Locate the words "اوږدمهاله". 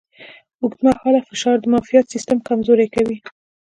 0.61-1.21